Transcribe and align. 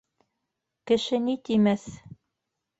Кеше 0.91 1.19
ни 1.27 1.37
тимәҫ... 1.51 1.87